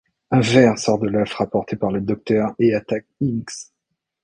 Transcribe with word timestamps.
Un 0.31 0.39
ver 0.41 0.79
sort 0.79 0.97
de 0.97 1.07
l'œuf 1.09 1.31
rapporté 1.35 1.75
par 1.75 1.91
le 1.91 2.01
Docteur 2.01 2.55
et 2.57 2.73
attaque 2.73 3.05
Hinks. 3.21 3.67